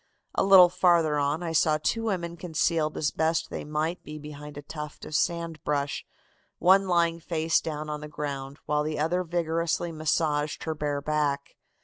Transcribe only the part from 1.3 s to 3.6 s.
I saw two women concealed as best